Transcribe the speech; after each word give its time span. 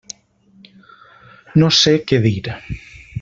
No 1.65 1.69
sé 1.81 1.95
què 2.13 2.23
dir. 2.25 2.35